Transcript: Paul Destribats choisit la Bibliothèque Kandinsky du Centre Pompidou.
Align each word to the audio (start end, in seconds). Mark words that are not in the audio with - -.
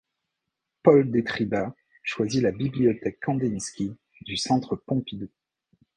Paul 0.81 1.11
Destribats 1.11 1.75
choisit 2.01 2.41
la 2.41 2.49
Bibliothèque 2.51 3.19
Kandinsky 3.19 3.95
du 4.21 4.35
Centre 4.35 4.75
Pompidou. 4.75 5.29